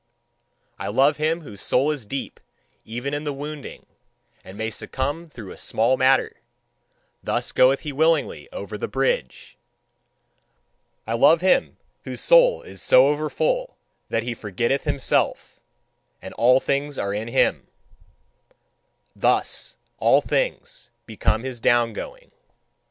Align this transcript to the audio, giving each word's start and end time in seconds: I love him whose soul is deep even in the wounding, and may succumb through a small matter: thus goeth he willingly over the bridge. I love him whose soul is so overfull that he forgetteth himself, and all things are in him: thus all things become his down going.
I 0.79 0.87
love 0.87 1.17
him 1.17 1.41
whose 1.41 1.61
soul 1.61 1.91
is 1.91 2.07
deep 2.07 2.39
even 2.83 3.13
in 3.13 3.23
the 3.23 3.31
wounding, 3.31 3.85
and 4.43 4.57
may 4.57 4.71
succumb 4.71 5.27
through 5.27 5.51
a 5.51 5.59
small 5.59 5.95
matter: 5.95 6.37
thus 7.23 7.51
goeth 7.51 7.81
he 7.81 7.91
willingly 7.91 8.49
over 8.51 8.79
the 8.79 8.87
bridge. 8.87 9.57
I 11.05 11.13
love 11.13 11.41
him 11.41 11.77
whose 12.03 12.19
soul 12.19 12.63
is 12.63 12.81
so 12.81 13.09
overfull 13.09 13.77
that 14.09 14.23
he 14.23 14.33
forgetteth 14.33 14.85
himself, 14.85 15.59
and 16.19 16.33
all 16.33 16.59
things 16.59 16.97
are 16.97 17.13
in 17.13 17.27
him: 17.27 17.67
thus 19.15 19.77
all 19.99 20.19
things 20.21 20.89
become 21.05 21.43
his 21.43 21.59
down 21.59 21.93
going. 21.93 22.31